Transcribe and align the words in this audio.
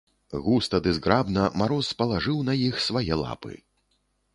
Густа 0.45 0.79
ды 0.87 0.93
зграбна 0.99 1.45
мароз 1.63 1.93
палажыў 2.03 2.43
на 2.51 2.59
іх 2.67 2.85
свае 2.91 3.13
лапы. 3.25 3.53